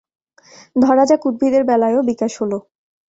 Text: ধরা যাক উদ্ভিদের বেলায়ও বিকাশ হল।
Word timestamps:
ধরা 0.75 1.03
যাক 1.09 1.21
উদ্ভিদের 1.29 1.63
বেলায়ও 1.69 2.01
বিকাশ 2.09 2.31
হল। 2.41 2.51